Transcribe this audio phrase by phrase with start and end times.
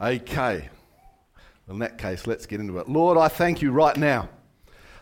[0.00, 0.70] Okay.
[1.68, 2.88] In that case, let's get into it.
[2.88, 4.30] Lord, I thank you right now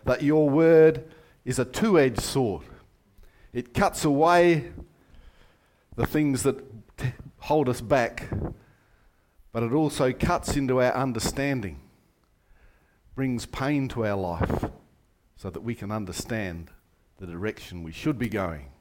[0.04, 1.04] that your word
[1.44, 2.64] is a two edged sword.
[3.52, 4.72] It cuts away
[5.94, 6.62] the things that
[6.98, 8.28] t- hold us back,
[9.52, 11.80] but it also cuts into our understanding,
[13.14, 14.64] brings pain to our life,
[15.36, 16.70] so that we can understand
[17.18, 18.72] the direction we should be going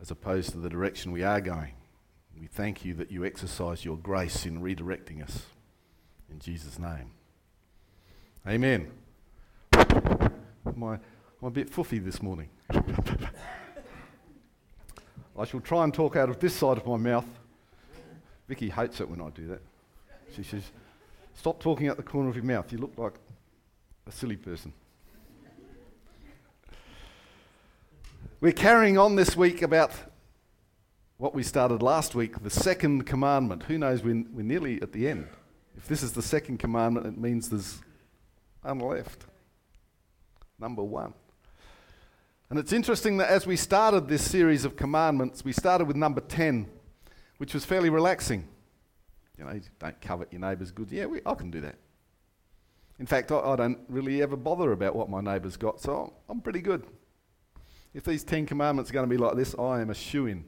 [0.00, 1.77] as opposed to the direction we are going.
[2.40, 5.46] We thank you that you exercise your grace in redirecting us.
[6.30, 7.10] In Jesus' name.
[8.46, 8.92] Amen.
[9.72, 11.00] Am I, I'm
[11.42, 12.48] a bit foofy this morning.
[12.70, 13.14] I
[15.44, 17.26] shall try and talk out of this side of my mouth.
[18.46, 19.62] Vicky hates it when I do that.
[20.34, 20.62] She says,
[21.34, 22.70] Stop talking out the corner of your mouth.
[22.72, 23.14] You look like
[24.06, 24.72] a silly person.
[28.40, 29.90] We're carrying on this week about
[31.18, 33.64] what we started last week, the second commandment.
[33.64, 35.26] Who knows, we're, we're nearly at the end.
[35.76, 37.80] If this is the second commandment, it means there's
[38.62, 39.26] one left.
[40.58, 41.12] Number one.
[42.50, 46.20] And it's interesting that as we started this series of commandments, we started with number
[46.20, 46.66] 10,
[47.36, 48.48] which was fairly relaxing.
[49.36, 50.92] You know, don't covet your neighbour's goods.
[50.92, 51.76] Yeah, we, I can do that.
[52.98, 56.36] In fact, I, I don't really ever bother about what my neighbour's got, so I'm,
[56.36, 56.84] I'm pretty good.
[57.92, 60.44] If these Ten Commandments are going to be like this, I am a shoe in.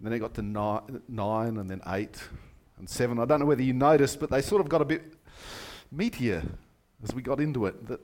[0.00, 2.20] Then it got to nine, nine and then eight
[2.78, 3.18] and seven.
[3.18, 5.14] I don't know whether you noticed, but they sort of got a bit
[5.94, 6.46] meatier
[7.02, 7.86] as we got into it.
[7.86, 8.00] That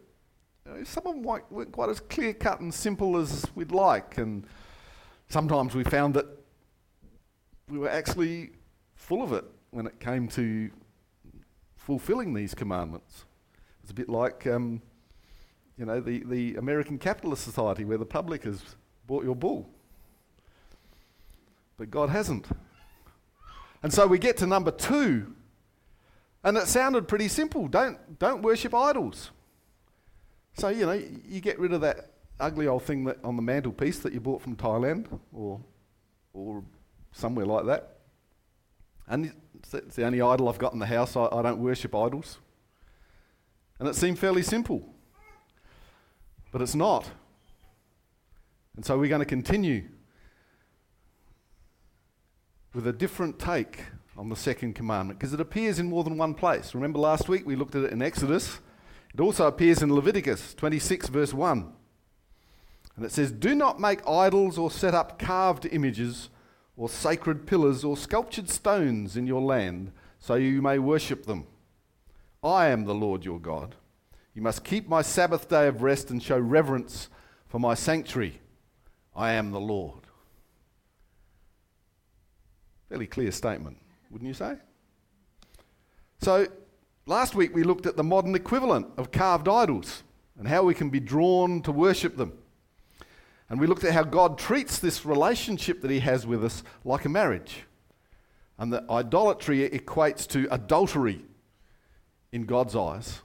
[0.66, 4.18] you know, some of them weren't quite as clear cut and simple as we'd like,
[4.18, 4.46] and
[5.28, 6.26] sometimes we found that
[7.68, 8.50] we were actually
[8.94, 10.70] full of it when it came to
[11.76, 13.24] fulfilling these commandments.
[13.82, 14.80] It's a bit like, um,
[15.76, 18.62] you know, the, the American capitalist society where the public has
[19.06, 19.68] bought your bull.
[21.82, 22.46] But God hasn't.
[23.82, 25.34] And so we get to number two,
[26.44, 27.66] and it sounded pretty simple.
[27.66, 29.32] Don't, don't worship idols.
[30.56, 33.98] So, you know, you get rid of that ugly old thing that on the mantelpiece
[33.98, 35.60] that you bought from Thailand or,
[36.32, 36.62] or
[37.10, 37.96] somewhere like that.
[39.08, 39.32] And
[39.72, 41.16] it's the only idol I've got in the house.
[41.16, 42.38] I, I don't worship idols.
[43.80, 44.84] And it seemed fairly simple.
[46.52, 47.10] But it's not.
[48.76, 49.88] And so we're going to continue
[52.74, 53.80] with a different take
[54.16, 56.74] on the second commandment because it appears in more than one place.
[56.74, 58.58] Remember last week we looked at it in Exodus.
[59.14, 61.72] It also appears in Leviticus 26, verse 1.
[62.96, 66.28] And it says, Do not make idols or set up carved images
[66.76, 71.46] or sacred pillars or sculptured stones in your land, so you may worship them.
[72.42, 73.76] I am the Lord your God.
[74.34, 77.08] You must keep my Sabbath day of rest and show reverence
[77.48, 78.40] for my sanctuary.
[79.14, 80.01] I am the Lord.
[82.92, 83.78] Fairly clear statement,
[84.10, 84.54] wouldn't you say?
[86.20, 86.46] So,
[87.06, 90.02] last week we looked at the modern equivalent of carved idols
[90.38, 92.34] and how we can be drawn to worship them.
[93.48, 97.06] And we looked at how God treats this relationship that He has with us like
[97.06, 97.64] a marriage.
[98.58, 101.24] And that idolatry equates to adultery
[102.30, 103.22] in God's eyes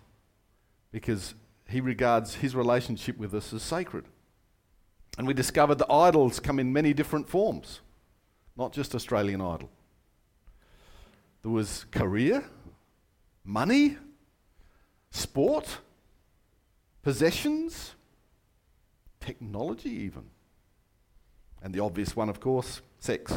[0.94, 1.36] because
[1.68, 4.06] He regards His relationship with us as sacred.
[5.18, 7.82] And we discovered that idols come in many different forms
[8.58, 9.70] not just Australian Idol.
[11.44, 12.44] There was career,
[13.44, 13.98] money,
[15.12, 15.78] sport,
[17.04, 17.94] possessions,
[19.20, 20.24] technology, even.
[21.62, 23.32] And the obvious one, of course, sex.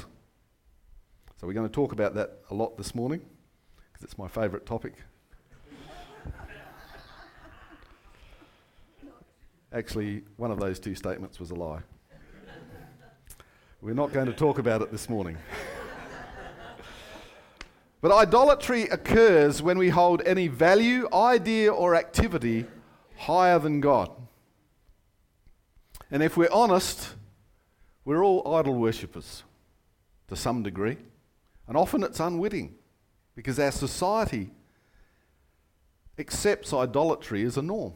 [1.36, 3.20] So we're going to talk about that a lot this morning
[3.92, 4.94] because it's my favourite topic.
[9.72, 11.80] Actually, one of those two statements was a lie.
[13.82, 15.38] We're not going to talk about it this morning.
[18.02, 22.66] but idolatry occurs when we hold any value, idea, or activity
[23.16, 24.10] higher than God.
[26.10, 27.14] And if we're honest,
[28.04, 29.44] we're all idol worshippers
[30.28, 30.98] to some degree.
[31.66, 32.74] And often it's unwitting
[33.34, 34.50] because our society
[36.18, 37.94] accepts idolatry as a norm.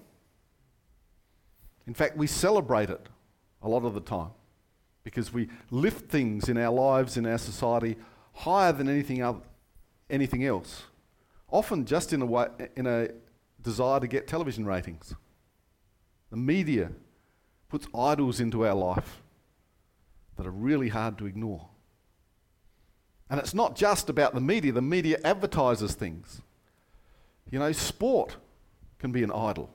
[1.86, 3.06] In fact, we celebrate it
[3.60, 4.30] a lot of the time
[5.04, 7.96] because we lift things in our lives, in our society,
[8.32, 9.40] higher than anything, other,
[10.10, 10.84] anything else.
[11.50, 13.08] Often just in a, way, in a
[13.62, 15.14] desire to get television ratings.
[16.30, 16.90] The media
[17.68, 19.22] puts idols into our life
[20.36, 21.68] that are really hard to ignore.
[23.30, 26.40] And it's not just about the media, the media advertises things.
[27.50, 28.36] You know, sport
[28.98, 29.70] can be an idol.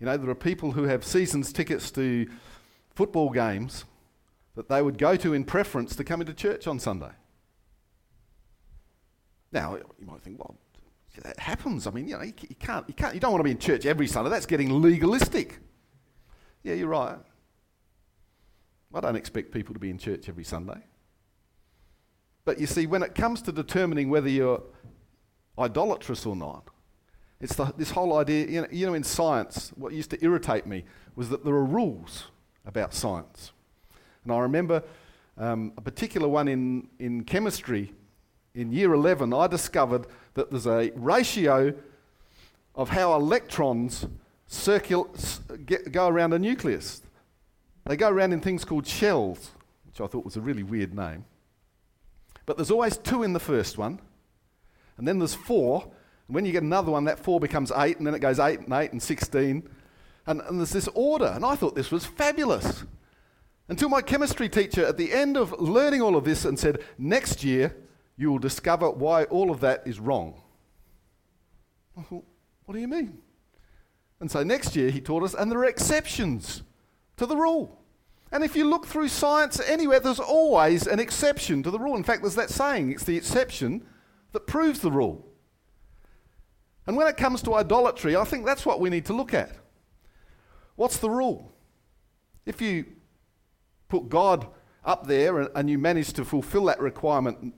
[0.00, 2.26] You know, there are people who have seasons tickets to
[2.94, 3.84] football games
[4.56, 7.12] that they would go to in preference to coming to church on Sunday.
[9.52, 10.56] Now, you might think, well,
[11.22, 11.86] that happens.
[11.86, 13.86] I mean, you know, you, can't, you can't, you don't want to be in church
[13.86, 14.30] every Sunday.
[14.30, 15.60] That's getting legalistic.
[16.62, 17.18] Yeah, you're right.
[18.92, 20.82] I don't expect people to be in church every Sunday.
[22.44, 24.62] But you see, when it comes to determining whether you're
[25.58, 26.68] idolatrous or not,
[27.40, 30.66] it's the, this whole idea, you know, you know, in science, what used to irritate
[30.66, 32.28] me was that there are rules
[32.64, 33.52] about science.
[34.26, 34.82] And I remember
[35.38, 37.92] um, a particular one in, in chemistry
[38.56, 41.72] in year 11, I discovered that there's a ratio
[42.74, 44.06] of how electrons
[44.50, 45.06] circul-
[45.64, 47.02] get, go around a nucleus.
[47.84, 49.52] They go around in things called shells,
[49.86, 51.24] which I thought was a really weird name.
[52.46, 54.00] But there's always two in the first one,
[54.98, 55.84] and then there's four.
[56.26, 58.60] And when you get another one, that four becomes eight, and then it goes eight
[58.60, 59.68] and eight and 16.
[60.26, 62.82] And, and there's this order, and I thought this was fabulous.
[63.68, 67.42] Until my chemistry teacher, at the end of learning all of this, and said, Next
[67.42, 67.76] year,
[68.16, 70.40] you will discover why all of that is wrong.
[71.98, 72.24] I thought,
[72.64, 73.18] What do you mean?
[74.20, 76.62] And so next year, he taught us, and there are exceptions
[77.16, 77.82] to the rule.
[78.32, 81.96] And if you look through science anywhere, there's always an exception to the rule.
[81.96, 83.86] In fact, there's that saying it's the exception
[84.32, 85.26] that proves the rule.
[86.86, 89.50] And when it comes to idolatry, I think that's what we need to look at.
[90.76, 91.52] What's the rule?
[92.44, 92.84] If you
[93.88, 94.46] put God
[94.84, 97.54] up there and, and you manage to fulfill that requirement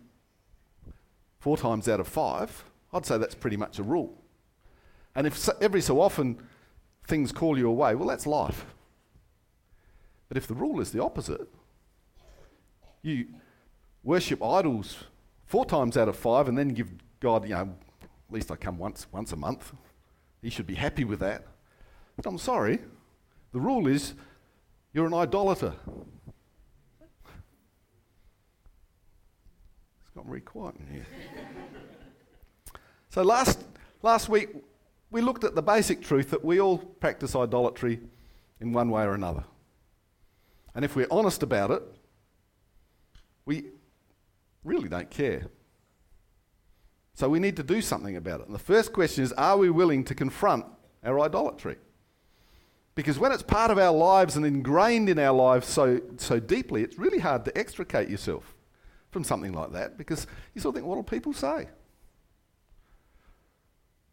[1.38, 4.22] four times out of five, I'd say that's pretty much a rule.
[5.14, 6.38] And if so, every so often
[7.06, 8.66] things call you away, well, that's life.
[10.28, 11.48] But if the rule is the opposite,
[13.02, 13.26] you
[14.02, 15.04] worship idols
[15.46, 16.90] four times out of five and then give
[17.20, 19.72] God, you know, at least I come once, once a month.
[20.42, 21.46] He should be happy with that.
[22.16, 22.80] But I'm sorry,
[23.52, 24.14] the rule is
[24.92, 25.75] you're an idolater.
[30.18, 31.06] Got very quiet in here.
[33.08, 33.62] so last,
[34.02, 34.48] last week,
[35.12, 38.00] we looked at the basic truth that we all practice idolatry
[38.60, 39.44] in one way or another.
[40.74, 41.82] And if we're honest about it,
[43.44, 43.66] we
[44.64, 45.46] really don't care.
[47.14, 48.46] So we need to do something about it.
[48.46, 50.66] And the first question is are we willing to confront
[51.04, 51.76] our idolatry?
[52.96, 56.82] Because when it's part of our lives and ingrained in our lives so, so deeply,
[56.82, 58.56] it's really hard to extricate yourself
[59.18, 61.66] from something like that because you sort of think, what will people say?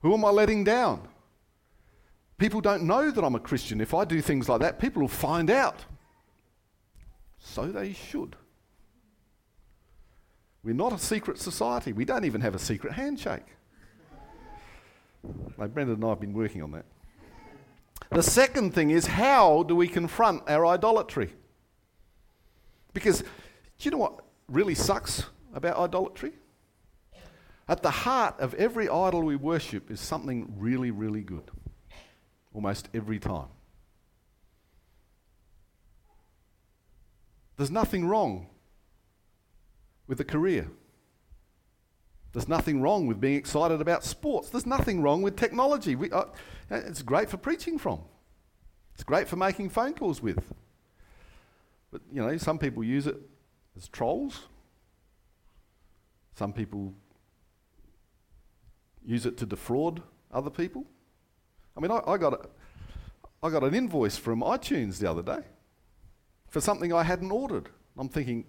[0.01, 1.07] Who am I letting down?
[2.39, 3.79] People don't know that I'm a Christian.
[3.81, 5.85] If I do things like that, people will find out.
[7.37, 8.35] So they should.
[10.63, 11.93] We're not a secret society.
[11.93, 13.45] We don't even have a secret handshake.
[15.55, 16.85] Like Brendan and I have been working on that.
[18.09, 21.31] The second thing is how do we confront our idolatry?
[22.91, 23.27] Because do
[23.81, 26.33] you know what really sucks about idolatry?
[27.67, 31.49] At the heart of every idol we worship is something really, really good.
[32.53, 33.47] Almost every time.
[37.57, 38.47] There's nothing wrong
[40.07, 40.69] with a career.
[42.33, 44.49] There's nothing wrong with being excited about sports.
[44.49, 45.95] There's nothing wrong with technology.
[45.95, 46.25] We, uh,
[46.69, 48.01] it's great for preaching from.
[48.93, 50.53] It's great for making phone calls with.
[51.91, 53.15] But, you know, some people use it
[53.77, 54.47] as trolls.
[56.35, 56.93] Some people
[59.05, 60.01] use it to defraud
[60.31, 60.85] other people.
[61.77, 62.39] I mean, I, I got, a,
[63.43, 65.45] I got an invoice from iTunes the other day
[66.49, 67.69] for something I hadn't ordered.
[67.97, 68.45] I'm thinking,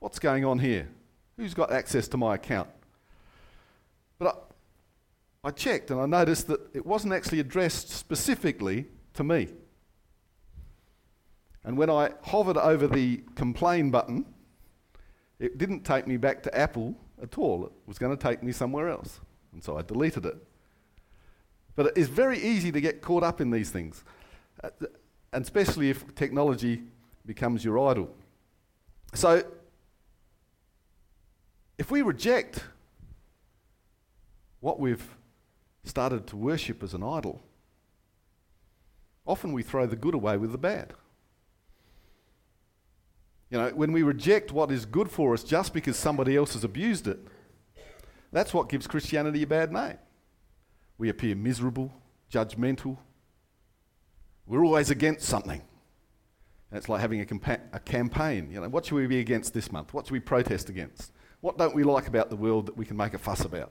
[0.00, 0.88] what's going on here?
[1.36, 2.68] Who's got access to my account?
[4.18, 4.48] But
[5.44, 9.48] I, I checked and I noticed that it wasn't actually addressed specifically to me.
[11.64, 14.26] And when I hovered over the complain button,
[15.44, 17.66] it didn't take me back to Apple at all.
[17.66, 19.20] It was going to take me somewhere else.
[19.52, 20.36] And so I deleted it.
[21.76, 24.04] But it is very easy to get caught up in these things,
[24.62, 24.70] uh,
[25.32, 26.82] and especially if technology
[27.26, 28.14] becomes your idol.
[29.12, 29.42] So,
[31.76, 32.64] if we reject
[34.60, 35.04] what we've
[35.82, 37.42] started to worship as an idol,
[39.26, 40.94] often we throw the good away with the bad.
[43.54, 46.64] You know, when we reject what is good for us just because somebody else has
[46.64, 47.20] abused it,
[48.32, 49.96] that's what gives Christianity a bad name.
[50.98, 51.92] We appear miserable,
[52.28, 52.98] judgmental.
[54.44, 55.62] We're always against something.
[56.72, 58.50] And it's like having a, a campaign.
[58.50, 59.94] You know, what should we be against this month?
[59.94, 61.12] What should we protest against?
[61.40, 63.70] What don't we like about the world that we can make a fuss about?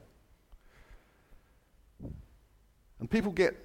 [3.02, 3.58] And people get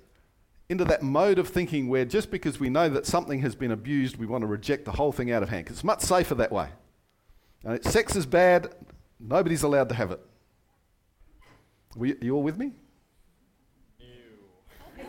[0.68, 4.18] into that mode of thinking where just because we know that something has been abused,
[4.18, 5.64] we want to reject the whole thing out of hand.
[5.64, 6.68] Because it's much safer that way.
[7.64, 8.74] And sex is bad,
[9.18, 10.20] nobody's allowed to have it.
[11.96, 12.72] We, you all with me?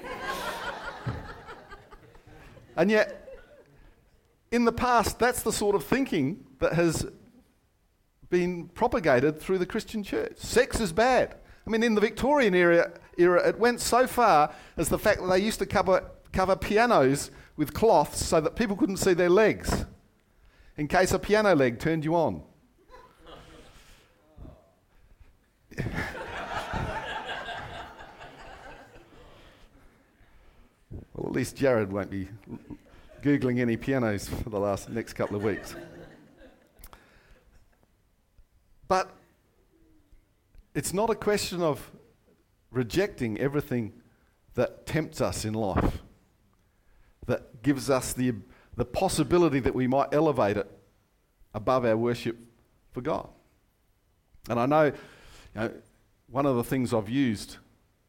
[2.77, 3.29] and yet,
[4.51, 7.05] in the past, that's the sort of thinking that has
[8.29, 10.37] been propagated through the Christian church.
[10.37, 11.35] Sex is bad.
[11.69, 15.27] I mean, in the Victorian era, era, it went so far as the fact that
[15.27, 19.85] they used to cover, cover pianos with cloths so that people couldn't see their legs
[20.77, 22.41] in case a piano leg turned you on.
[31.13, 32.29] well, at least Jared won't be
[33.21, 35.75] Googling any pianos for the last next couple of weeks.
[38.87, 39.18] But
[40.73, 41.91] it's not a question of
[42.71, 43.93] rejecting everything
[44.55, 45.99] that tempts us in life,
[47.25, 48.33] that gives us the,
[48.75, 50.69] the possibility that we might elevate it
[51.53, 52.37] above our worship
[52.91, 53.29] for God.
[54.49, 54.93] And I know, you
[55.55, 55.71] know
[56.27, 57.57] one of the things I've used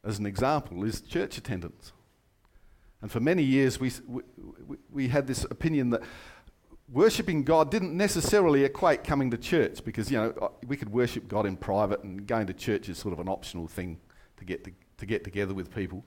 [0.03, 1.91] as an example is church attendance.
[3.01, 4.21] And for many years, we, we,
[4.91, 6.01] we had this opinion that
[6.91, 11.45] worshipping God didn't necessarily equate coming to church because, you know, we could worship God
[11.45, 13.99] in private and going to church is sort of an optional thing
[14.37, 16.03] to get, to, to get together with people.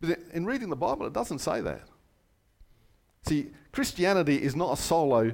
[0.00, 1.82] But in reading the Bible, it doesn't say that.
[3.26, 5.32] See, Christianity is not a solo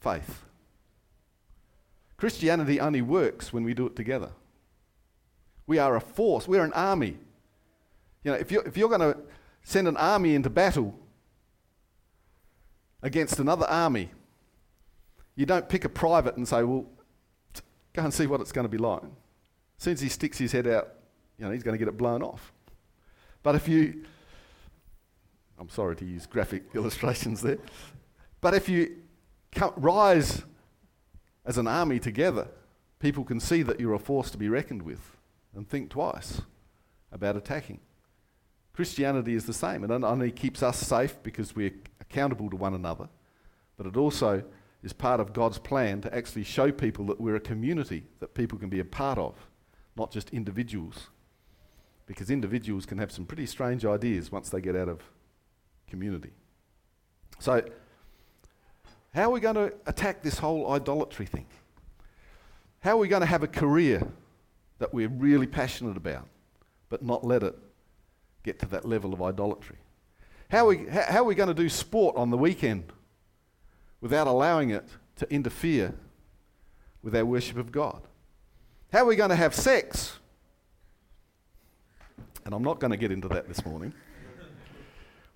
[0.00, 0.42] faith.
[2.16, 4.30] Christianity only works when we do it together.
[5.66, 7.16] We are a force, we're an army.
[8.22, 9.16] You know, if you're, if you're going to
[9.62, 10.98] send an army into battle,
[13.04, 14.10] against another army,
[15.36, 16.86] you don't pick a private and say, well,
[17.92, 19.02] go and see what it's going to be like.
[19.02, 20.88] As soon as he sticks his head out,
[21.38, 22.52] you know, he's going to get it blown off.
[23.42, 24.04] But if you,
[25.58, 27.58] I'm sorry to use graphic illustrations there,
[28.40, 28.96] but if you
[29.76, 30.42] rise
[31.44, 32.48] as an army together,
[33.00, 35.16] people can see that you're a force to be reckoned with
[35.54, 36.40] and think twice
[37.12, 37.80] about attacking.
[38.72, 39.84] Christianity is the same.
[39.84, 41.74] It only keeps us safe because we're
[42.14, 43.08] accountable to one another,
[43.76, 44.44] but it also
[44.84, 48.56] is part of God's plan to actually show people that we're a community that people
[48.56, 49.34] can be a part of,
[49.96, 51.08] not just individuals.
[52.06, 55.00] Because individuals can have some pretty strange ideas once they get out of
[55.88, 56.30] community.
[57.40, 57.64] So,
[59.12, 61.46] how are we going to attack this whole idolatry thing?
[62.80, 64.06] How are we going to have a career
[64.78, 66.28] that we're really passionate about,
[66.90, 67.56] but not let it
[68.44, 69.78] get to that level of idolatry?
[70.50, 72.92] How are we, how, are we going to do sport on the weekend
[74.00, 74.86] without allowing it
[75.16, 75.94] to interfere
[77.02, 78.02] with our worship of God?
[78.92, 80.18] How are we going to have sex?
[82.44, 83.92] And I'm not going to get into that this morning.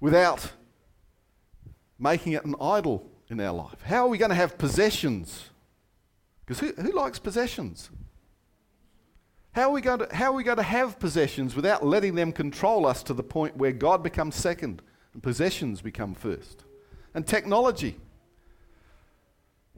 [0.00, 0.52] without
[1.98, 3.82] making it an idol in our life.
[3.84, 5.50] How are we going to have possessions?
[6.44, 7.90] Because who, who likes possessions?
[9.52, 12.32] How are, we going to, how are we going to have possessions without letting them
[12.32, 14.82] control us to the point where God becomes second
[15.22, 16.64] possessions become first?
[17.14, 17.96] And technology.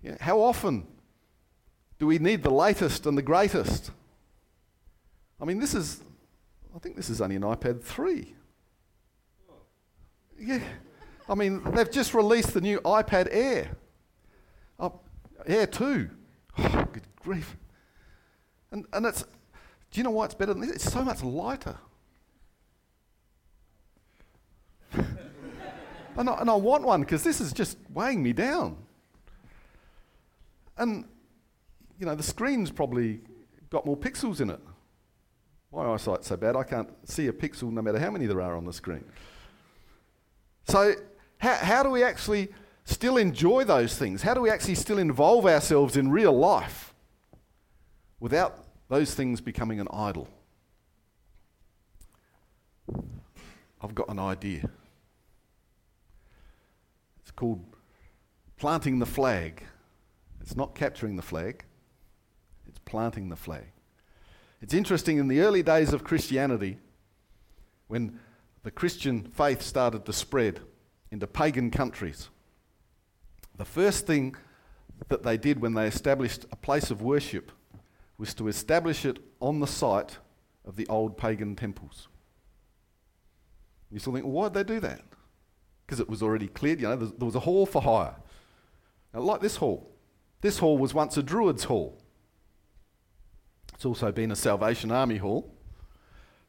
[0.03, 0.87] Yeah, how often
[1.99, 3.91] do we need the latest and the greatest?
[5.41, 6.03] I mean, this is,
[6.75, 8.35] I think this is only an iPad 3.
[10.39, 10.61] Yeah.
[11.29, 13.77] I mean, they've just released the new iPad Air.
[14.79, 15.01] Oh,
[15.47, 16.11] Air 2.
[16.59, 17.57] Oh, good grief.
[18.73, 20.71] And, and it's, do you know why it's better than this?
[20.71, 21.77] It's so much lighter.
[26.17, 28.77] And, I, and I want one because this is just weighing me down.
[30.77, 31.05] And,
[31.99, 33.21] you know, the screen's probably
[33.69, 34.61] got more pixels in it.
[35.73, 38.57] My eyesight's so bad I can't see a pixel no matter how many there are
[38.57, 39.05] on the screen.
[40.65, 40.95] So,
[41.39, 42.49] how, how do we actually
[42.85, 44.23] still enjoy those things?
[44.23, 46.91] How do we actually still involve ourselves in real life
[48.21, 50.29] without those things becoming an idol.
[53.81, 54.69] I've got an idea.
[57.41, 57.65] Called
[58.59, 59.65] planting the flag.
[60.43, 61.65] It's not capturing the flag,
[62.67, 63.65] it's planting the flag.
[64.61, 66.77] It's interesting in the early days of Christianity,
[67.89, 68.21] when
[68.63, 70.61] the Christian faith started to spread
[71.11, 72.29] into pagan countries,
[73.57, 74.37] the first thing
[75.09, 77.53] that they did when they established a place of worship
[78.19, 80.19] was to establish it on the site
[80.67, 82.09] of the old pagan temples.
[83.91, 85.01] You still think, well, why'd they do that?
[85.91, 86.81] Because it was already cleared.
[86.81, 88.15] You know, there was a hall for hire.
[89.13, 89.91] Now, like this hall.
[90.41, 91.99] This hall was once a Druid's hall.
[93.75, 95.53] It's also been a Salvation Army hall.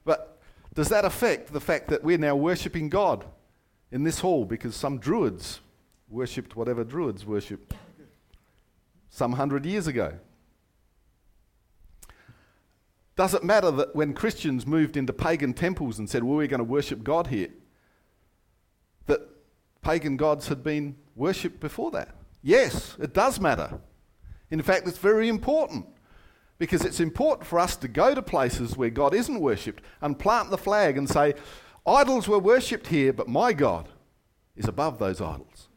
[0.05, 0.39] But
[0.75, 3.25] does that affect the fact that we're now worshipping God
[3.91, 5.59] in this hall because some Druids
[6.07, 7.73] worshipped whatever Druids worshipped
[9.09, 10.19] some hundred years ago?
[13.15, 16.59] Does it matter that when Christians moved into pagan temples and said, well, we're going
[16.59, 17.49] to worship God here,
[19.81, 22.15] pagan gods had been worshipped before that?
[22.41, 23.79] Yes, it does matter.
[24.49, 25.85] In fact, it's very important
[26.57, 30.49] because it's important for us to go to places where God isn't worshipped and plant
[30.49, 31.33] the flag and say,
[31.85, 33.89] Idols were worshipped here, but my God
[34.55, 35.69] is above those idols.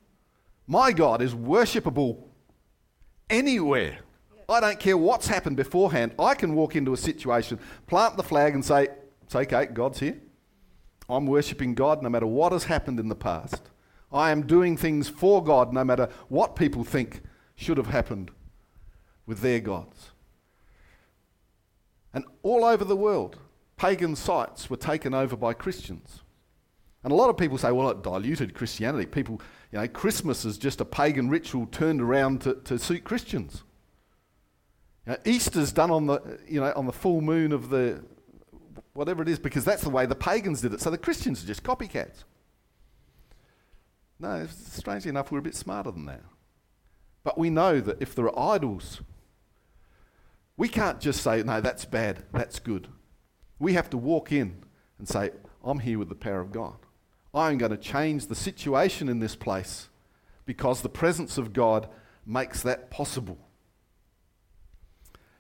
[0.67, 2.25] My God is worshipable
[3.31, 3.99] anywhere.
[4.49, 6.13] I don't care what's happened beforehand.
[6.19, 8.89] I can walk into a situation, plant the flag, and say,
[9.23, 10.21] It's okay, God's here.
[11.09, 13.71] I'm worshipping God no matter what has happened in the past.
[14.15, 17.21] I am doing things for God no matter what people think
[17.57, 18.31] should have happened
[19.27, 20.13] with their gods.
[22.13, 23.39] And all over the world,
[23.77, 26.23] pagan sites were taken over by Christians.
[27.03, 29.05] And a lot of people say, well, it diluted Christianity.
[29.05, 29.41] People,
[29.73, 33.65] you know, Christmas is just a pagan ritual turned around to, to suit Christians.
[35.07, 38.03] You know, Easter's done on the, you know, on the full moon of the,
[38.95, 40.81] whatever it is, because that's the way the pagans did it.
[40.81, 42.25] So the Christians are just copycats.
[44.19, 46.23] No, strangely enough, we're a bit smarter than that.
[47.25, 49.01] But we know that if there are idols,
[50.57, 52.89] we can't just say, no, that's bad, that's good.
[53.59, 54.63] We have to walk in
[54.99, 55.31] and say,
[55.65, 56.77] I'm here with the power of God.
[57.33, 59.89] I'm going to change the situation in this place
[60.47, 61.89] because the presence of God
[62.25, 63.39] makes that possible.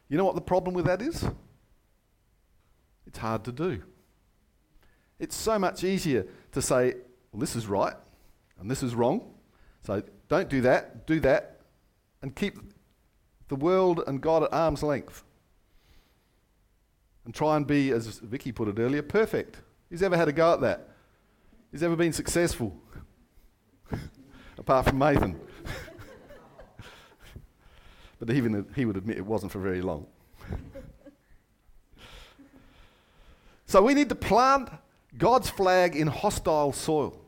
[0.08, 1.24] You know what the problem with that is?
[3.06, 3.82] It's hard to do.
[5.18, 6.94] It's so much easier to say,
[7.30, 7.94] well, this is right
[8.58, 9.34] and this is wrong.
[9.82, 11.60] So don't do that, do that,
[12.22, 12.58] and keep
[13.48, 15.22] the world and God at arm's length.
[17.24, 19.60] And try and be, as Vicky put it earlier, perfect.
[19.90, 20.88] Who's ever had a go at that?
[21.70, 22.76] Who's ever been successful?
[24.58, 25.40] Apart from Nathan.
[28.18, 30.06] but even he would admit it wasn't for very long.
[33.66, 34.68] so we need to plant
[35.16, 37.23] God's flag in hostile soil.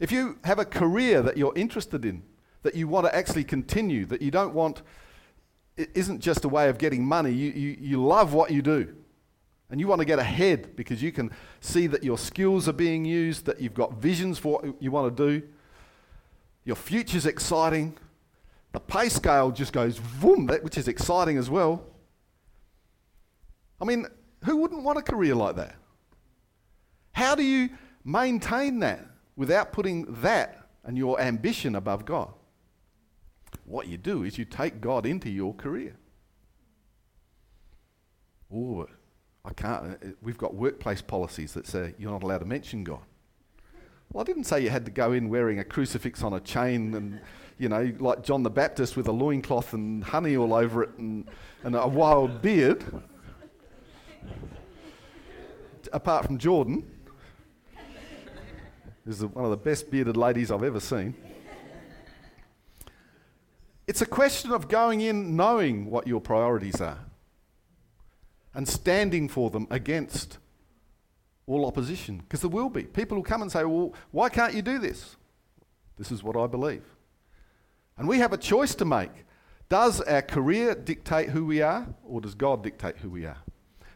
[0.00, 2.22] If you have a career that you're interested in,
[2.62, 4.82] that you want to actually continue, that you don't want,
[5.76, 8.94] it isn't just a way of getting money, you, you, you love what you do.
[9.70, 11.30] And you want to get ahead because you can
[11.60, 15.14] see that your skills are being used, that you've got visions for what you want
[15.14, 15.46] to do.
[16.64, 17.96] Your future's exciting.
[18.72, 21.84] The pay scale just goes boom, which is exciting as well.
[23.80, 24.06] I mean,
[24.44, 25.74] who wouldn't want a career like that?
[27.12, 27.70] How do you
[28.04, 29.04] maintain that
[29.38, 32.34] without putting that and your ambition above God?
[33.64, 35.96] What you do is you take God into your career.
[38.52, 38.86] Oh,
[39.44, 39.84] I can't.
[39.84, 43.00] Uh, uh, we've got workplace policies that say you're not allowed to mention God.
[44.12, 46.94] Well, I didn't say you had to go in wearing a crucifix on a chain
[46.94, 47.20] and,
[47.58, 51.28] you know, like John the Baptist with a loincloth and honey all over it and,
[51.62, 52.84] and a wild beard.
[55.92, 56.90] Apart from Jordan,
[59.16, 61.14] is one of the best bearded ladies I've ever seen.
[63.86, 66.98] It's a question of going in knowing what your priorities are
[68.54, 70.36] and standing for them against
[71.46, 72.18] all opposition.
[72.18, 72.82] Because there will be.
[72.82, 75.16] People will come and say, well, why can't you do this?
[75.96, 76.84] This is what I believe.
[77.96, 79.24] And we have a choice to make.
[79.68, 83.38] Does our career dictate who we are, or does God dictate who we are?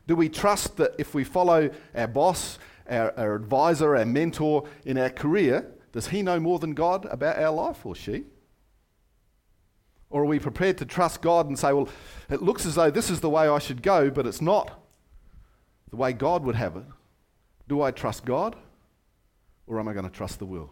[0.07, 4.99] Do we trust that if we follow our boss, our, our advisor, our mentor in
[4.99, 8.25] our career, does he know more than God about our life or she?
[10.11, 11.89] Or are we prepared to trust God and say, well,
[12.29, 14.83] it looks as though this is the way I should go, but it's not
[15.91, 16.85] the way God would have it?
[17.69, 18.57] Do I trust God
[19.67, 20.71] or am I going to trust the world?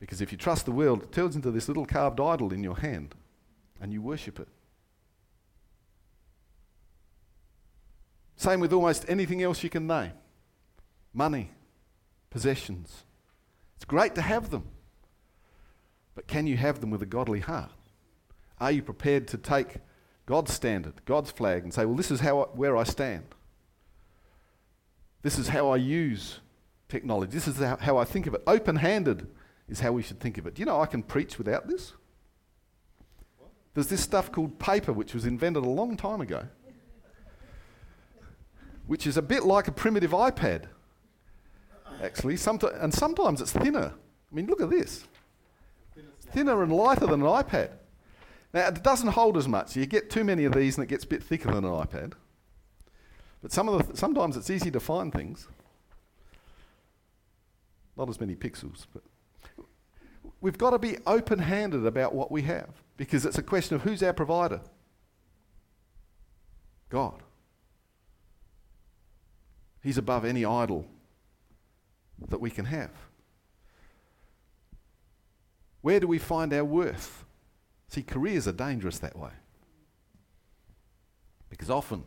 [0.00, 2.76] Because if you trust the world, it turns into this little carved idol in your
[2.76, 3.14] hand
[3.80, 4.48] and you worship it.
[8.36, 10.12] Same with almost anything else you can name
[11.18, 11.50] money,
[12.30, 13.04] possessions.
[13.76, 14.64] It's great to have them,
[16.14, 17.72] but can you have them with a godly heart?
[18.58, 19.78] Are you prepared to take
[20.24, 23.34] God's standard, God's flag, and say, well, this is how I, where I stand?
[25.22, 26.40] This is how I use
[26.88, 27.32] technology.
[27.32, 28.42] This is how, I think of it.
[28.46, 29.26] Open handed
[29.68, 30.54] is how we should think of it.
[30.54, 31.92] Do you know I can preach without this?
[33.74, 36.44] There's this stuff called paper, which was invented a long time ago,
[38.86, 40.64] which is a bit like a primitive iPad,
[42.02, 42.34] actually.
[42.34, 43.92] Somet- and sometimes it's thinner.
[44.30, 45.04] I mean, look at this.
[45.96, 47.70] It's thinner and lighter than an iPad.
[48.52, 49.76] Now, it doesn't hold as much.
[49.76, 52.14] You get too many of these and it gets a bit thicker than an iPad.
[53.42, 55.48] But some of the th- sometimes it's easy to find things.
[57.96, 59.02] Not as many pixels, but
[60.40, 63.82] we've got to be open handed about what we have because it's a question of
[63.82, 64.60] who's our provider?
[66.88, 67.22] God.
[69.82, 70.86] He's above any idol
[72.28, 72.90] that we can have.
[75.80, 77.24] Where do we find our worth?
[77.88, 79.30] See, careers are dangerous that way.
[81.48, 82.04] Because often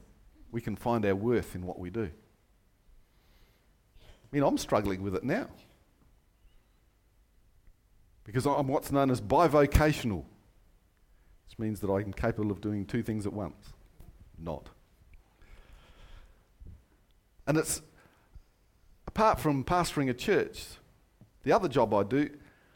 [0.52, 2.12] we can find our worth in what we do.
[4.02, 5.48] I mean, I'm struggling with it now.
[8.24, 10.24] Because I'm what's known as bivocational,
[11.48, 13.74] which means that I'm capable of doing two things at once.
[14.38, 14.70] Not.
[17.48, 17.82] And it's
[19.12, 20.64] apart from pastoring a church,
[21.44, 22.30] the other job I do,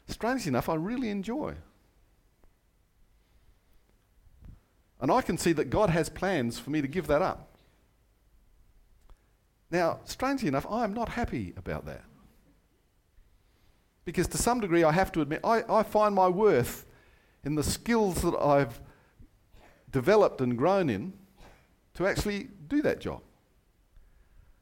[0.06, 1.54] strangely enough, I really enjoy.
[5.00, 7.56] And I can see that God has plans for me to give that up.
[9.70, 12.04] Now, strangely enough, I am not happy about that.
[14.04, 16.84] Because to some degree, I have to admit, I, I find my worth
[17.44, 18.80] in the skills that I've
[19.90, 21.14] developed and grown in
[21.94, 23.22] to actually do that job.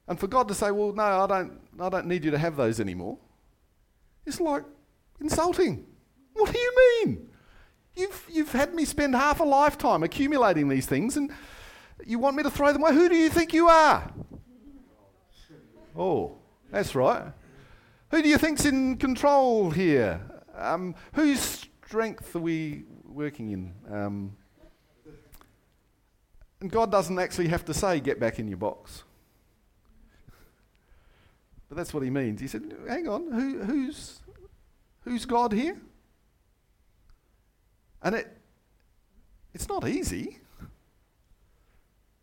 [0.07, 2.57] And for God to say, well, no, I don't, I don't need you to have
[2.57, 3.19] those anymore,
[4.27, 4.65] it's like
[5.21, 5.87] insulting.
[6.35, 7.29] What do you mean?
[7.97, 11.31] You've, you've had me spend half a lifetime accumulating these things and
[12.05, 12.93] you want me to throw them away?
[12.93, 14.13] Who do you think you are?
[15.97, 16.37] Oh,
[16.71, 17.33] that's right.
[18.11, 20.21] Who do you think's in control here?
[20.57, 21.41] Um, whose
[21.87, 23.73] strength are we working in?
[23.89, 24.37] Um,
[26.61, 29.05] and God doesn't actually have to say, get back in your box.
[31.75, 32.41] That's what he means.
[32.41, 34.21] He said, hang on, who, who's,
[35.03, 35.77] who's God here?
[38.03, 38.37] And it,
[39.55, 40.39] it's not easy.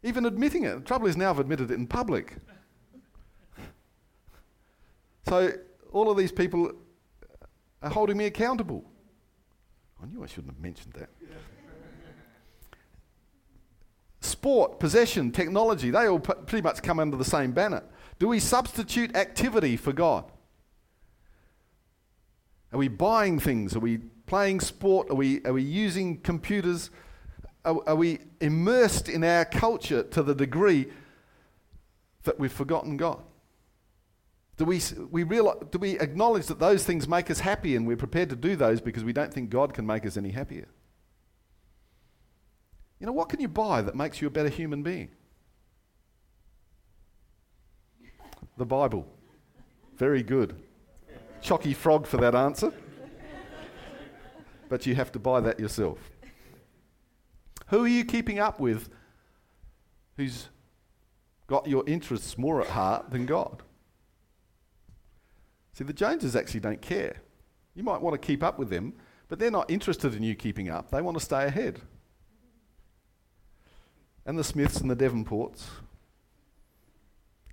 [0.04, 0.76] Even admitting it.
[0.76, 2.36] The trouble is now I've admitted it in public.
[5.28, 5.52] so
[5.92, 6.72] all of these people
[7.82, 8.86] are holding me accountable.
[10.02, 11.10] I knew I shouldn't have mentioned that.
[14.22, 17.84] Sport, possession, technology, they all pretty much come under the same banner.
[18.22, 20.26] Do we substitute activity for God?
[22.72, 23.76] Are we buying things?
[23.76, 25.10] Are we playing sport?
[25.10, 26.92] Are we, are we using computers?
[27.66, 30.86] Are, are we immersed in our culture to the degree
[32.22, 33.24] that we've forgotten God?
[34.58, 34.80] Do we,
[35.10, 38.36] we realize, do we acknowledge that those things make us happy and we're prepared to
[38.36, 40.68] do those because we don't think God can make us any happier?
[43.00, 45.10] You know, what can you buy that makes you a better human being?
[48.58, 49.08] The Bible.
[49.98, 50.56] Very good.
[51.42, 52.74] Chocky frog for that answer
[54.72, 56.00] but you have to buy that yourself.
[57.68, 58.88] Who are you keeping up with
[60.16, 60.48] who's
[61.48, 63.64] got your interests more at heart than God?
[65.74, 67.18] See, the Joneses actually don't care.
[67.76, 68.94] You might want to keep up with them,
[69.28, 70.90] but they're not interested in you keeping up.
[70.90, 71.82] They want to stay ahead.
[74.26, 75.66] And the Smiths and the Devonports.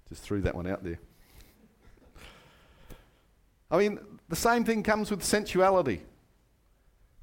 [0.09, 0.99] Just threw that one out there.
[3.71, 6.01] I mean, the same thing comes with sensuality.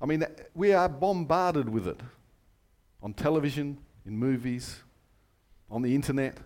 [0.01, 1.99] I mean, we are bombarded with it
[3.01, 4.79] on television, in movies,
[5.69, 6.37] on the internet,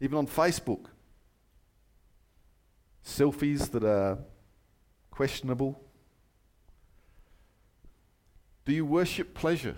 [0.00, 0.86] even on Facebook.
[3.04, 4.18] Selfies that are
[5.10, 5.80] questionable.
[8.64, 9.76] Do you worship pleasure?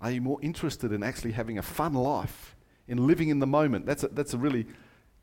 [0.00, 2.53] Are you more interested in actually having a fun life,
[2.88, 3.86] in living in the moment?
[3.86, 4.66] That's a, that's a really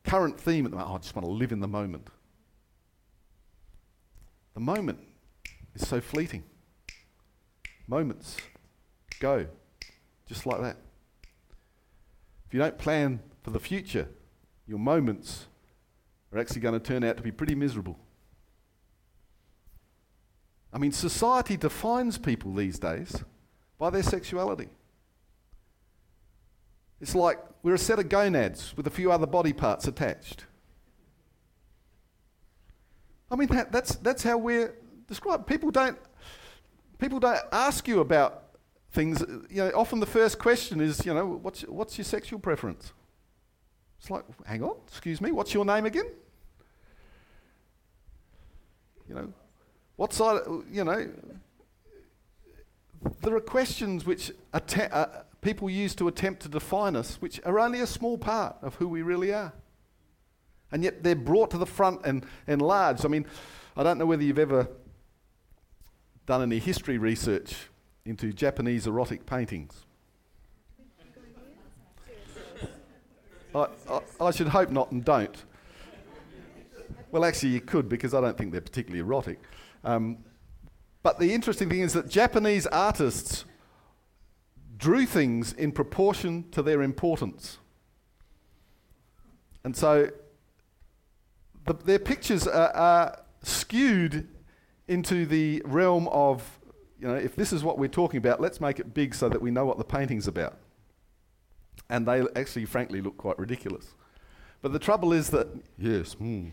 [0.04, 0.92] current theme at the moment.
[0.92, 2.08] Oh, I just want to live in the moment.
[4.54, 5.00] The moment
[5.76, 6.44] is so fleeting.
[7.88, 8.38] Moments
[9.20, 9.48] go
[10.28, 10.78] just like that.
[12.48, 14.08] If you don't plan for the future,
[14.68, 15.48] your moments
[16.32, 17.98] are actually going to turn out to be pretty miserable.
[20.74, 23.24] I mean, society defines people these days
[23.78, 24.70] by their sexuality.
[27.02, 30.46] It's like we're a set of gonads with a few other body parts attached.
[33.30, 34.76] I mean, that, that's, that's how we're
[35.08, 35.48] described.
[35.48, 35.98] People don't,
[37.00, 38.44] people don't ask you about
[38.92, 39.22] things.
[39.50, 42.94] You know, often the first question is, you know, what's, what's your sexual preference?
[44.00, 46.08] It's like, hang on, excuse me, what's your name again?
[49.08, 49.34] You know,
[49.96, 51.10] what side, you know,
[53.22, 55.08] there are questions which att- uh,
[55.42, 58.88] people use to attempt to define us, which are only a small part of who
[58.88, 59.54] we really are
[60.72, 63.06] and yet they're brought to the front and enlarged.
[63.06, 63.26] I mean,
[63.76, 64.70] I don't know whether you've ever
[66.26, 67.56] done any history research
[68.06, 69.86] into Japanese erotic paintings.
[73.56, 75.44] I, I, I, should hope not and don't.
[77.12, 79.40] Well, actually, you could because I don't think they're particularly erotic.
[79.84, 80.20] Um,
[81.04, 83.44] but the interesting thing is that Japanese artists
[84.82, 87.60] drew things in proportion to their importance.
[89.64, 90.10] And so
[91.68, 94.28] the, their pictures are, are skewed
[94.88, 96.60] into the realm of,
[97.00, 99.40] you know, if this is what we're talking about, let's make it big so that
[99.40, 100.58] we know what the painting's about.
[101.88, 103.94] And they actually, frankly, look quite ridiculous.
[104.64, 106.50] But the trouble is that, yes, hmm,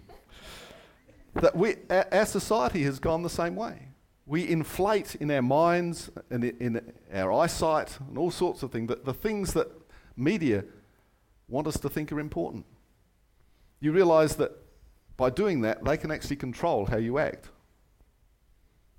[1.35, 3.88] that we, our, our society has gone the same way.
[4.29, 8.97] We inflate in our minds and in our eyesight and all sorts of things, the,
[8.97, 9.69] the things that
[10.17, 10.65] media
[11.49, 12.67] want us to think are important.
[13.81, 14.53] You realize that
[15.17, 17.49] by doing that, they can actually control how you act.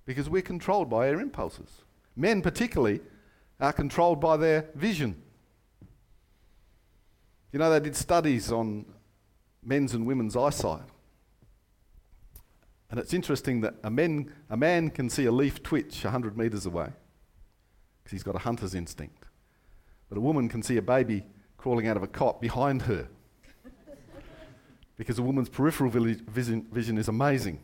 [0.05, 1.83] Because we're controlled by our impulses.
[2.15, 2.99] Men, particularly,
[3.59, 5.21] are controlled by their vision.
[7.53, 8.85] You know, they did studies on
[9.63, 10.81] men's and women's eyesight.
[12.89, 16.65] And it's interesting that a, men, a man can see a leaf twitch 100 metres
[16.65, 16.89] away
[18.03, 19.25] because he's got a hunter's instinct.
[20.09, 21.25] But a woman can see a baby
[21.57, 23.07] crawling out of a cot behind her
[24.97, 27.59] because a woman's peripheral vision, vision is amazing.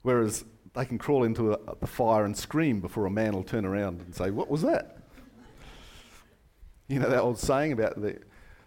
[0.00, 3.66] Whereas they can crawl into a, the fire and scream before a man will turn
[3.66, 4.98] around and say, What was that?
[6.88, 8.20] You know that old saying about the,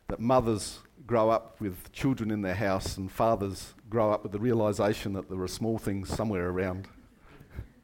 [0.10, 4.40] that mothers grow up with children in their house and fathers grow up with the
[4.40, 6.88] realization that there are small things somewhere around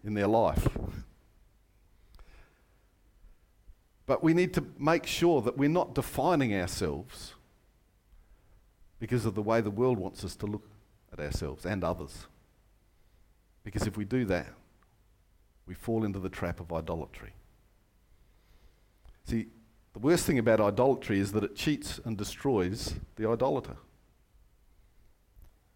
[0.03, 0.67] in their life.
[4.05, 7.33] But we need to make sure that we're not defining ourselves
[8.99, 10.69] because of the way the world wants us to look
[11.11, 12.27] at ourselves and others.
[13.63, 14.47] Because if we do that,
[15.65, 17.33] we fall into the trap of idolatry.
[19.27, 19.47] See,
[19.93, 23.77] the worst thing about idolatry is that it cheats and destroys the idolater.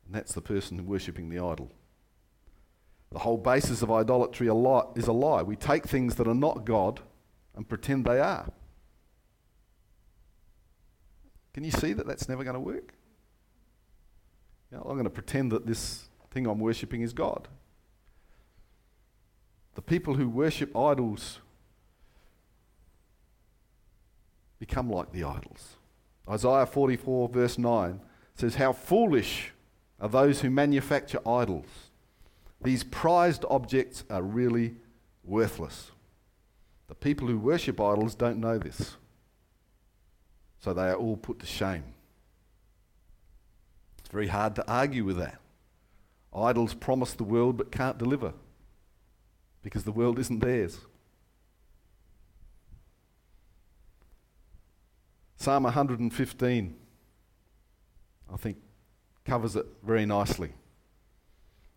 [0.10, 1.72] And that's the person worshipping the idol.
[3.12, 5.44] The whole basis of idolatry is a lie.
[5.44, 7.00] We take things that are not God
[7.56, 8.48] and pretend they are.
[11.54, 12.96] Can you see that that's never going to work?
[14.72, 17.48] You know, I'm going to pretend that this thing I'm worshipping is God.
[19.76, 21.38] The people who worship idols
[24.58, 25.76] become like the idols.
[26.28, 28.02] Isaiah 44, verse 9
[28.34, 29.52] says, How foolish
[30.00, 31.66] are those who manufacture idols.
[32.62, 34.76] These prized objects are really
[35.24, 35.92] worthless.
[36.88, 38.96] The people who worship idols don't know this.
[40.60, 41.84] So they are all put to shame.
[44.00, 45.40] It's very hard to argue with that.
[46.36, 48.34] Idols promise the world but can't deliver
[49.64, 50.80] because the world isn't theirs.
[55.38, 56.76] Psalm 115,
[58.32, 58.58] I think,
[59.30, 60.54] covers it very nicely.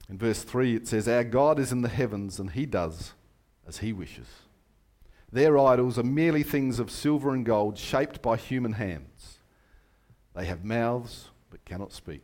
[0.09, 3.13] In verse 3, it says, Our God is in the heavens, and he does
[3.69, 4.27] as he wishes.
[5.31, 9.39] Their idols are merely things of silver and gold shaped by human hands.
[10.35, 12.23] They have mouths but cannot speak,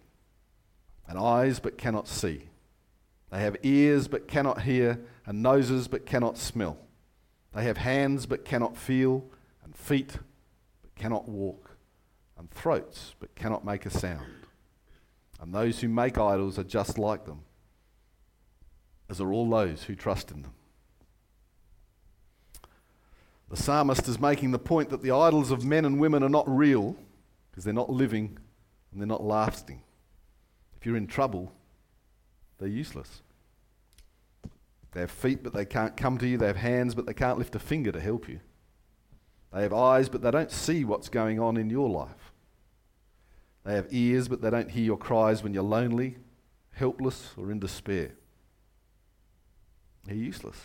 [1.07, 2.49] and eyes but cannot see.
[3.31, 6.79] They have ears but cannot hear, and noses but cannot smell.
[7.55, 9.25] They have hands but cannot feel,
[9.63, 10.19] and feet
[10.81, 11.77] but cannot walk,
[12.39, 14.38] and throats, but cannot make a sound.
[15.41, 17.43] And those who make idols are just like them,
[19.09, 20.53] as are all those who trust in them.
[23.51, 26.49] The psalmist is making the point that the idols of men and women are not
[26.49, 26.97] real
[27.51, 28.37] because they're not living
[28.93, 29.81] and they're not lasting.
[30.77, 31.53] If you're in trouble,
[32.59, 33.23] they're useless.
[34.93, 36.37] They have feet, but they can't come to you.
[36.37, 38.41] They have hands, but they can't lift a finger to help you.
[39.53, 42.28] They have eyes, but they don't see what's going on in your life.
[43.69, 46.17] They have ears, but they don't hear your cries when you're lonely,
[46.71, 48.13] helpless, or in despair.
[50.07, 50.57] They're useless.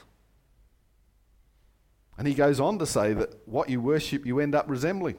[2.17, 5.17] And he goes on to say that what you worship, you end up resembling.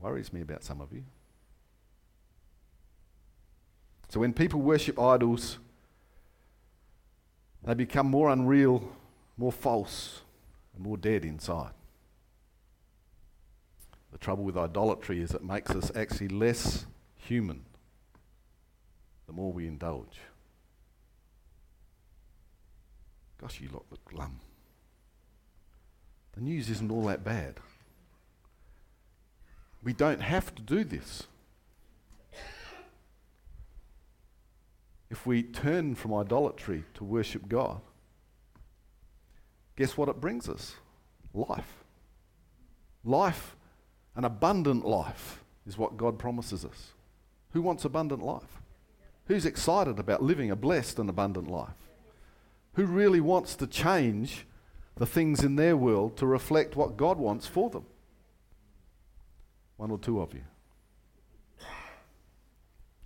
[0.00, 1.04] Worries me about some of you.
[4.08, 5.60] So when people worship idols,
[7.62, 8.90] they become more unreal,
[9.36, 10.22] more false,
[10.74, 11.70] and more dead inside.
[14.12, 17.64] The trouble with idolatry is it makes us actually less human
[19.26, 20.20] the more we indulge.
[23.40, 24.40] Gosh, you lot look glum.
[26.34, 27.54] The news isn't all that bad.
[29.82, 31.24] We don't have to do this.
[35.10, 37.80] If we turn from idolatry to worship God,
[39.76, 40.76] guess what it brings us?
[41.34, 41.84] Life.
[43.04, 43.56] Life,
[44.14, 46.92] an abundant life, is what God promises us.
[47.52, 48.60] Who wants abundant life?
[49.26, 51.70] Who's excited about living a blessed and abundant life?
[52.74, 54.46] Who really wants to change
[54.96, 57.86] the things in their world to reflect what God wants for them?
[59.76, 60.42] One or two of you.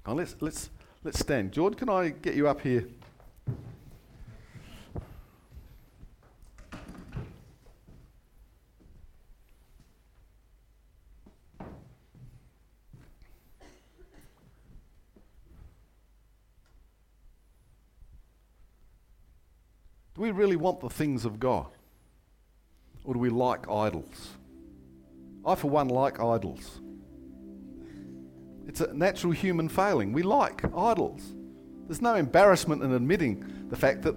[0.06, 0.70] Oh, let's, let's,
[1.02, 1.52] let's stand.
[1.52, 2.86] George, can I get you up here?
[20.26, 21.66] We really want the things of God?
[23.04, 24.30] Or do we like idols?
[25.44, 26.80] I, for one, like idols.
[28.66, 30.12] It's a natural human failing.
[30.12, 31.22] We like idols.
[31.86, 34.16] There's no embarrassment in admitting the fact that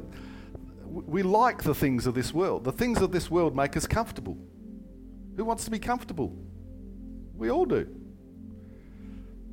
[0.85, 2.63] we like the things of this world.
[2.63, 4.37] The things of this world make us comfortable.
[5.37, 6.35] Who wants to be comfortable?
[7.37, 7.87] We all do.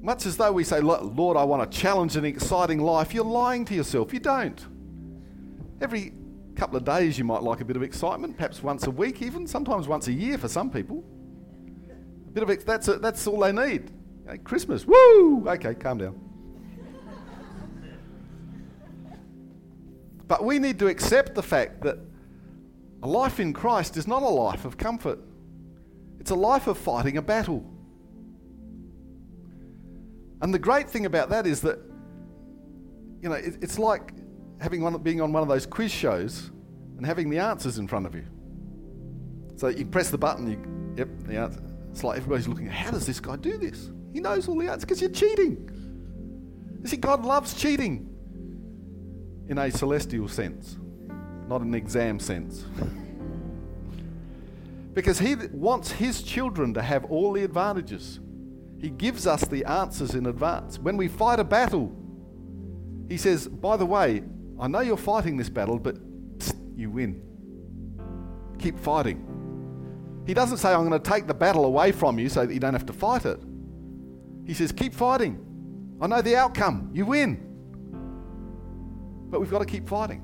[0.01, 3.75] Much as though we say, Lord, I want a challenge exciting life, you're lying to
[3.75, 4.15] yourself.
[4.15, 4.67] You don't.
[5.81, 6.15] Every
[6.57, 9.47] couple of days you might like a bit of excitement, perhaps once a week even,
[9.47, 11.05] sometimes once a year for some people.
[12.29, 13.91] A bit of ex- that's, a, that's all they need.
[14.27, 15.47] Okay, Christmas, woo!
[15.47, 16.21] Okay, calm down.
[20.27, 21.99] but we need to accept the fact that
[23.03, 25.21] a life in Christ is not a life of comfort.
[26.19, 27.65] It's a life of fighting a battle.
[30.41, 31.79] And the great thing about that is that,
[33.23, 34.13] you know, it, it's like
[34.61, 36.51] having one, being on one of those quiz shows
[36.97, 38.25] and having the answers in front of you.
[39.57, 41.61] So you press the button, you, yep, the answer.
[41.91, 43.91] It's like everybody's looking, how does this guy do this?
[44.13, 45.71] He knows all the answers because you're cheating.
[46.83, 48.09] You see, God loves cheating
[49.49, 50.77] in a celestial sense,
[51.49, 52.65] not an exam sense.
[54.95, 58.21] because He wants His children to have all the advantages.
[58.79, 60.79] He gives us the answers in advance.
[60.79, 61.95] When we fight a battle,
[63.09, 64.23] He says, by the way,
[64.59, 65.97] I know you're fighting this battle, but
[66.75, 67.23] you win.
[68.59, 69.23] Keep fighting.
[70.27, 72.61] He doesn't say, I'm going to take the battle away from you so that you
[72.61, 73.41] don't have to fight it.
[74.45, 75.43] He says, Keep fighting.
[76.01, 76.91] I know the outcome.
[76.93, 77.43] You win.
[79.31, 80.23] But we've got to keep fighting.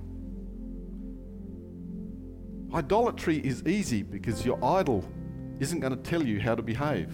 [2.75, 5.05] Idolatry is easy because your idol
[5.61, 7.11] isn't going to tell you how to behave.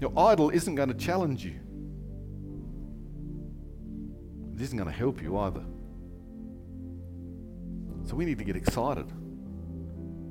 [0.00, 1.54] Your idol isn't going to challenge you.
[4.56, 5.64] It isn't going to help you either.
[8.06, 9.10] So we need to get excited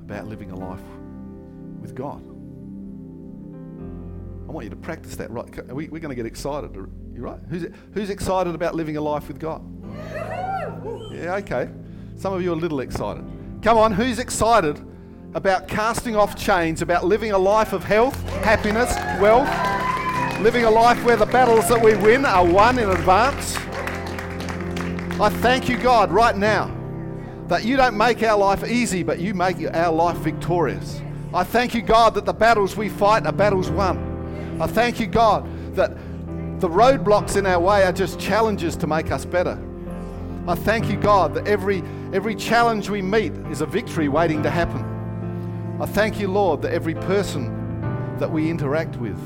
[0.01, 0.81] about living a life
[1.81, 2.21] with God.
[4.47, 5.73] I want you to practice that, right?
[5.73, 6.75] We, are going to get excited.
[6.75, 7.39] You right?
[7.49, 9.61] Who's, who's excited about living a life with God?
[11.13, 11.69] Yeah, okay.
[12.17, 13.23] Some of you are a little excited.
[13.61, 14.83] Come on, who's excited
[15.35, 19.47] about casting off chains, about living a life of health, happiness, wealth,
[20.41, 23.55] living a life where the battles that we win are won in advance?
[25.19, 26.82] I thank you, God, right now
[27.47, 31.01] that you don't make our life easy, but you make our life victorious.
[31.33, 34.57] I thank you, God, that the battles we fight are battles won.
[34.61, 35.95] I thank you, God, that
[36.59, 39.59] the roadblocks in our way are just challenges to make us better.
[40.47, 44.49] I thank you, God, that every, every challenge we meet is a victory waiting to
[44.49, 44.83] happen.
[45.81, 49.19] I thank you, Lord, that every person that we interact with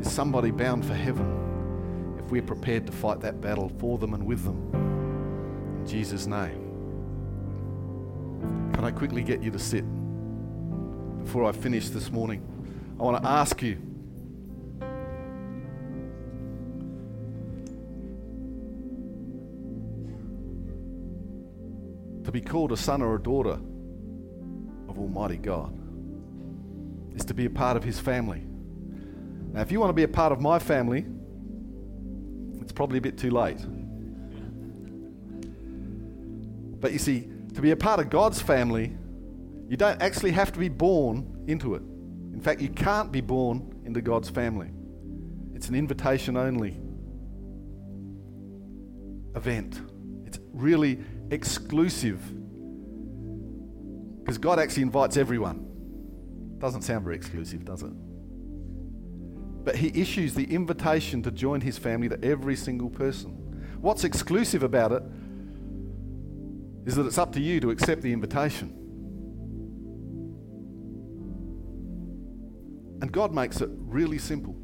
[0.00, 4.26] is somebody bound for heaven if we're prepared to fight that battle for them and
[4.26, 4.70] with them.
[5.80, 6.67] In Jesus' name.
[8.40, 9.84] Can I quickly get you to sit
[11.24, 12.42] before I finish this morning?
[12.98, 13.76] I want to ask you.
[22.24, 23.58] To be called a son or a daughter
[24.88, 25.72] of Almighty God
[27.16, 28.42] is to be a part of His family.
[29.52, 31.06] Now, if you want to be a part of my family,
[32.60, 33.58] it's probably a bit too late.
[36.80, 38.96] But you see, to be a part of God's family,
[39.68, 41.82] you don't actually have to be born into it.
[42.32, 44.70] In fact, you can't be born into God's family.
[45.56, 46.78] It's an invitation only
[49.34, 49.80] event.
[50.24, 51.00] It's really
[51.32, 52.20] exclusive
[54.20, 55.66] because God actually invites everyone.
[56.58, 57.90] Doesn't sound very exclusive, does it?
[59.64, 63.30] But He issues the invitation to join His family to every single person.
[63.80, 65.02] What's exclusive about it
[66.86, 68.74] is that it's up to you to accept the invitation.
[73.00, 74.56] And God makes it really simple.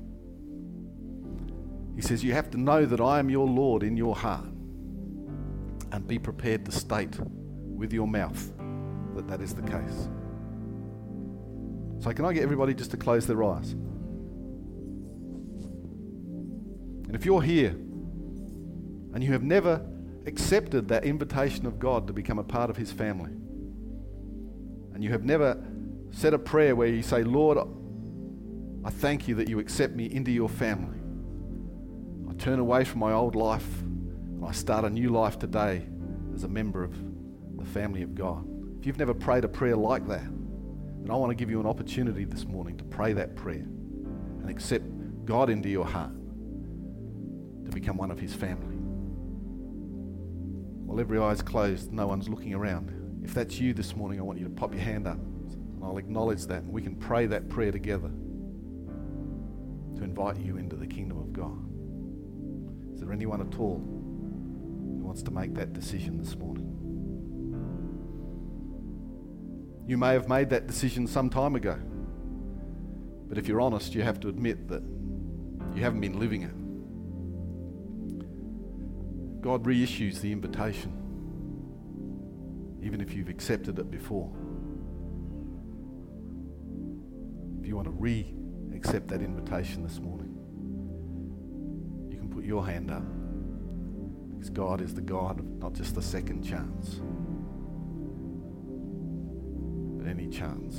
[1.94, 4.46] He says, You have to know that I am your Lord in your heart
[5.92, 8.52] and be prepared to state with your mouth
[9.14, 10.08] that that is the case.
[12.00, 13.72] So, can I get everybody just to close their eyes?
[17.06, 17.70] And if you're here
[19.14, 19.86] and you have never
[20.26, 23.32] accepted that invitation of God to become a part of His family,
[24.94, 25.62] and you have never
[26.10, 27.58] said a prayer where you say, Lord,
[28.84, 30.98] I thank you that you accept me into your family.
[32.30, 35.86] I turn away from my old life and I start a new life today
[36.34, 36.94] as a member of
[37.56, 38.46] the family of God.
[38.78, 40.24] If you've never prayed a prayer like that,
[41.00, 43.66] then I want to give you an opportunity this morning to pray that prayer
[44.40, 44.84] and accept
[45.24, 46.12] God into your heart
[47.64, 48.73] to become one of his family.
[50.84, 53.22] While every eye is closed, no one's looking around.
[53.24, 55.16] If that's you this morning, I want you to pop your hand up.
[55.16, 58.10] And I'll acknowledge that and we can pray that prayer together
[59.96, 62.94] to invite you into the kingdom of God.
[62.94, 66.70] Is there anyone at all who wants to make that decision this morning?
[69.86, 71.78] You may have made that decision some time ago.
[73.28, 74.82] But if you're honest, you have to admit that
[75.74, 76.63] you haven't been living it.
[79.44, 80.90] God reissues the invitation,
[82.82, 84.32] even if you've accepted it before.
[87.60, 88.34] If you want to re
[88.74, 90.34] accept that invitation this morning,
[92.10, 93.04] you can put your hand up.
[94.30, 97.02] Because God is the God of not just the second chance,
[99.98, 100.74] but any chance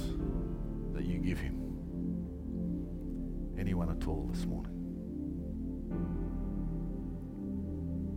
[0.93, 1.61] that you give Him.
[3.59, 4.74] Anyone at all this morning.